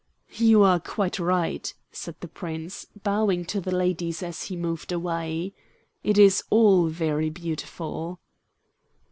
"You 0.33 0.63
are 0.63 0.79
quite 0.79 1.19
right," 1.19 1.71
said 1.91 2.15
the 2.21 2.27
Prince, 2.27 2.87
bowing 3.03 3.45
to 3.45 3.61
the 3.61 3.69
ladies 3.69 4.23
as 4.23 4.45
he 4.45 4.55
moved 4.55 4.91
away. 4.91 5.53
"It 6.03 6.17
is 6.17 6.43
all 6.49 6.87
very 6.87 7.29
beautiful." 7.29 8.19